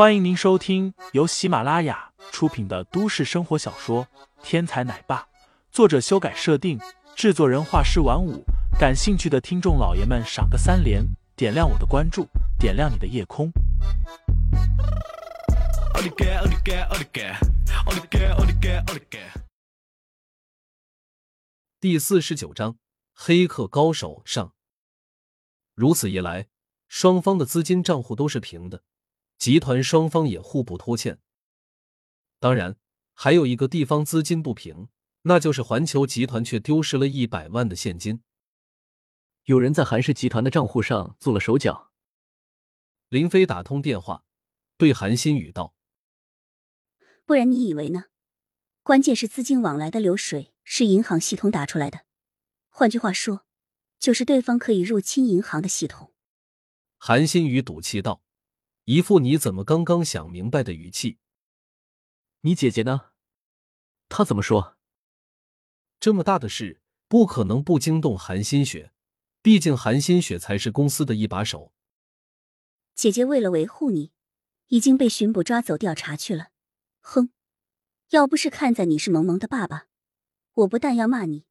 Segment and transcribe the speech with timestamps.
[0.00, 4.06] 欢迎您收听由喜马拉雅出品的都市生活小说
[4.42, 5.18] 《天才奶爸》，
[5.70, 6.80] 作者修改设定，
[7.14, 8.42] 制作人画师晚舞。
[8.78, 11.04] 感兴趣的听众老爷们，赏个三连，
[11.36, 12.26] 点亮我的关注，
[12.58, 13.52] 点亮你的夜空。
[21.78, 22.78] 第四十九章：
[23.12, 24.54] 黑客高手上。
[25.74, 26.46] 如此一来，
[26.88, 28.82] 双方的资金账户都是平的。
[29.40, 31.18] 集团双方也互不拖欠，
[32.38, 32.76] 当然
[33.14, 34.90] 还有一个地方资金不平，
[35.22, 38.22] 那就是环球集团却丢失了一百万的现金。
[39.44, 41.90] 有人在韩氏集团的账户上做了手脚。
[43.08, 44.26] 林飞打通电话，
[44.76, 45.74] 对韩新宇道
[47.24, 48.08] ：“不然你以为呢？
[48.82, 52.04] 关键是资金往来的流水是银行系统打出来的，
[52.68, 53.46] 换句话说，
[53.98, 56.12] 就是对方可以入侵银行的系统。”
[57.00, 58.20] 韩新宇赌气道。
[58.84, 61.18] 一副你怎么刚刚想明白的语气。
[62.40, 63.12] 你姐姐呢？
[64.08, 64.76] 她怎么说？
[66.00, 68.92] 这么大的事，不可能不惊动韩新雪，
[69.42, 71.72] 毕竟韩新雪才是公司的一把手。
[72.94, 74.12] 姐姐为了维护你，
[74.68, 76.48] 已经被巡捕抓走调查去了。
[77.00, 77.30] 哼，
[78.10, 79.86] 要不是看在你是萌萌的爸爸，
[80.54, 81.44] 我不但要骂你，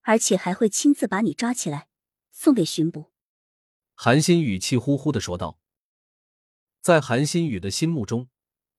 [0.00, 1.88] 而且还会亲自把你抓起来
[2.30, 3.12] 送给巡捕。
[3.94, 5.61] 韩心语气呼呼的说道。
[6.82, 8.28] 在韩新宇的心目中，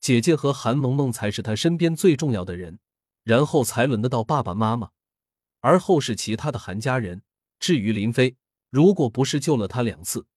[0.01, 2.79] 姐姐和韩萌萌才是他身边最重要的人，
[3.23, 4.91] 然后才轮得到爸爸妈妈，
[5.61, 7.23] 而后是其他的韩家人。
[7.59, 8.35] 至于林飞，
[8.69, 10.27] 如果不是救了他两次，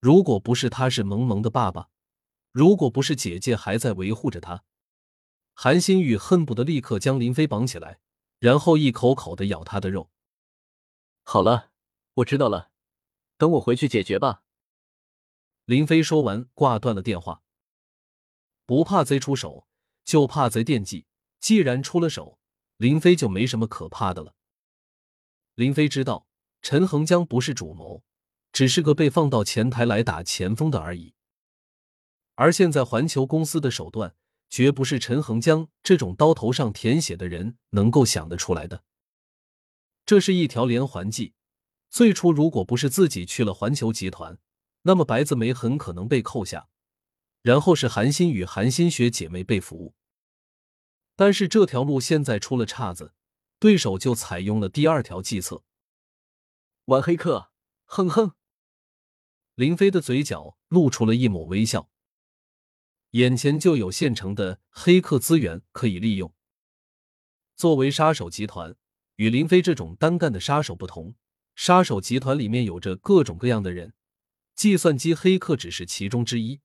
[0.00, 1.90] 如果不是他是萌萌的爸爸，
[2.50, 4.64] 如果不是姐姐还在维护着他，
[5.54, 8.00] 韩新宇恨不得立刻将林飞绑起来，
[8.40, 10.10] 然后一口口的咬他的肉。
[11.22, 11.70] 好了，
[12.14, 12.72] 我知道了，
[13.38, 14.42] 等我回去解决吧。
[15.66, 17.42] 林飞说完，挂断了电话。
[18.66, 19.66] 不怕贼出手，
[20.04, 21.06] 就怕贼惦记。
[21.40, 22.38] 既然出了手，
[22.76, 24.36] 林飞就没什么可怕的了。
[25.56, 26.28] 林飞知道
[26.62, 28.04] 陈恒江不是主谋，
[28.52, 31.14] 只是个被放到前台来打前锋的而已。
[32.36, 34.14] 而现在环球公司的手段，
[34.48, 38.84] 绝不是陈恒江这种刀头上舔血的人能够想得出来的。
[40.04, 41.34] 这是一条连环计。
[41.90, 44.38] 最初，如果不是自己去了环球集团，
[44.86, 46.68] 那么白子梅很可能被扣下，
[47.42, 49.96] 然后是韩新与韩新雪姐妹被俘。
[51.16, 53.12] 但是这条路现在出了岔子，
[53.58, 55.64] 对手就采用了第二条计策，
[56.84, 57.50] 玩黑客，
[57.86, 58.34] 哼哼。
[59.56, 61.90] 林飞的嘴角露出了一抹微笑，
[63.10, 66.32] 眼前就有现成的黑客资源可以利用。
[67.56, 68.76] 作为杀手集团，
[69.16, 71.16] 与林飞这种单干的杀手不同，
[71.56, 73.92] 杀手集团里面有着各种各样的人。
[74.56, 76.60] 计算机黑客只是其中之一。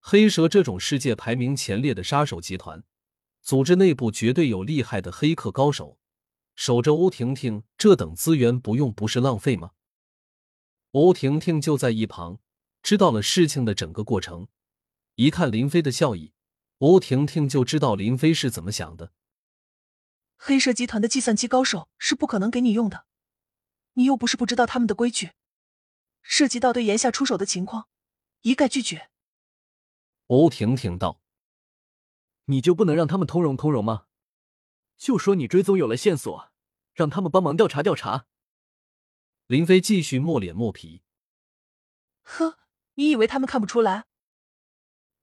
[0.00, 2.82] 黑蛇这种世界排名前列的杀手集团，
[3.42, 5.98] 组织内部绝对有厉害的黑客高手，
[6.56, 9.72] 守着欧婷婷这等资源不用不是浪费吗？
[10.92, 12.40] 欧婷婷就在一旁，
[12.82, 14.48] 知道了事情的整个过程。
[15.16, 16.32] 一看林飞的笑意，
[16.78, 19.12] 欧婷婷就知道林飞是怎么想的。
[20.38, 23.04] 黑蛇集团的计算机高手是不可能给你用的，
[23.92, 25.32] 你又不是不知道他们的规矩。
[26.22, 27.88] 涉及到对炎夏出手的情况，
[28.42, 29.10] 一概拒绝。
[30.28, 31.20] 欧婷婷道
[32.46, 34.06] ：“你就不能让他们通融通融吗？
[34.96, 36.52] 就说你追踪有了线索，
[36.94, 38.26] 让他们帮忙调查调查。”
[39.46, 41.02] 林飞继续默脸默皮
[42.22, 42.60] ：“呵，
[42.94, 44.06] 你以为他们看不出来？”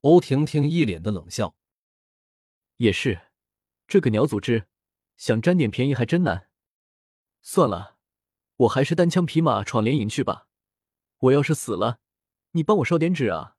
[0.01, 1.55] 欧婷婷一脸的冷笑
[2.77, 3.31] ：“也是，
[3.87, 4.67] 这个鸟组织
[5.17, 6.49] 想占点便宜还真难。
[7.41, 7.97] 算了，
[8.57, 10.47] 我还是单枪匹马闯联营去吧。”
[11.19, 11.99] 我要是死了，
[12.51, 13.57] 你帮我烧点纸啊！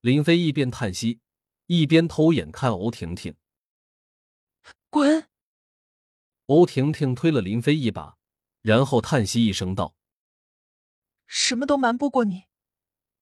[0.00, 1.20] 林飞一边叹息，
[1.66, 3.34] 一边偷眼看欧婷婷。
[4.90, 5.28] 滚！
[6.46, 8.18] 欧婷婷推了林飞一把，
[8.60, 9.96] 然后叹息一声道
[11.26, 12.44] ：“什么都瞒不过你，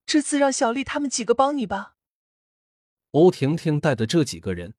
[0.05, 1.95] 这次让小丽他们几个帮你吧。”
[3.11, 4.75] 欧婷婷带的这几个人，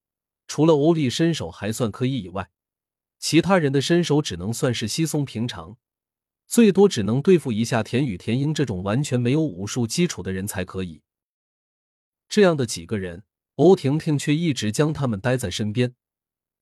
[0.46, 2.50] 除了欧丽身手还算可以以外，
[3.18, 5.78] 其他人的身手只能算是稀松平常。
[6.46, 11.02] 最多只能对付一下田雨、田英这种完全没有武术基础的人才可以。
[12.28, 13.24] 这样的几个人，
[13.56, 15.94] 欧婷婷却一直将他们待在身边。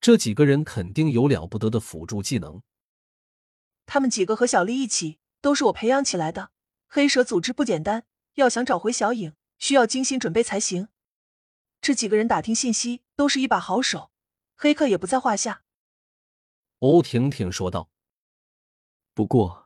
[0.01, 2.63] 这几个人肯定有了不得的辅助技能。
[3.87, 6.51] 他们几个和小丽一起，都是我培养起来的。
[6.89, 10.89] 黑蛇组织不简单，要想找回小影，需要精心准备才行。
[11.81, 14.11] 这几个人打听信息都是一把好手，
[14.55, 15.65] 黑客也不在话下。
[16.79, 17.91] 欧婷婷说道。
[19.15, 19.62] 不过。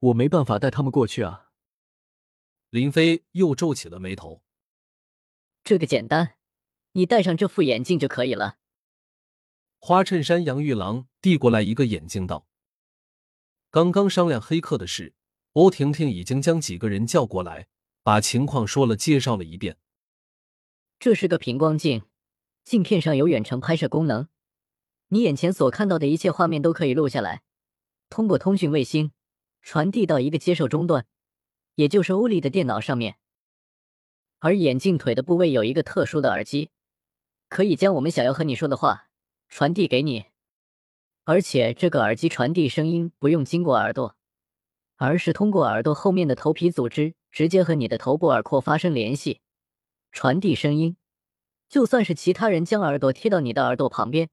[0.00, 1.50] 我没办法带他们过去啊！
[2.70, 4.42] 林飞又皱起了眉头。
[5.64, 6.36] 这个简单，
[6.92, 8.58] 你戴上这副眼镜就可以了。
[9.80, 12.46] 花衬衫杨玉郎递过来一个眼镜，道
[13.70, 15.14] ：“刚刚商量黑客的事，
[15.52, 17.68] 欧婷婷已经将几个人叫过来，
[18.02, 19.78] 把情况说了，介绍了一遍。
[21.00, 22.02] 这是个平光镜，
[22.64, 24.28] 镜片上有远程拍摄功能，
[25.08, 27.42] 你眼前所看到的一切画面都可以录下来，
[28.08, 29.12] 通过通讯卫星
[29.62, 31.06] 传递到一个接受终端，
[31.74, 33.16] 也就是欧丽的电脑上面。”
[34.40, 36.70] 而眼镜腿的部位有一个特殊的耳机，
[37.48, 39.08] 可以将我们想要和你说的话
[39.48, 40.26] 传递给你。
[41.24, 44.16] 而且这个耳机传递声音不用经过耳朵，
[44.96, 49.40] 而是通过耳朵后面的头皮组织直接和你的头部耳廓发生联系，
[50.12, 50.96] 传递声音。
[51.68, 54.30] 就算是其他人将耳朵贴到你的耳朵旁边，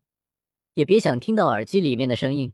[0.76, 2.54] 也别想听到耳机里面的声音。